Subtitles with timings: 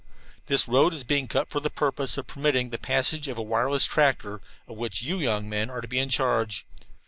[0.47, 3.85] "This road is being cut for the purpose of permitting the passage of a wireless
[3.85, 6.65] tractor, of which you men are to be in charge.